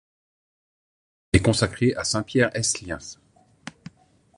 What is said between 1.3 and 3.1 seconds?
L'église est consacrée à Saint-Pierre-ès-liens.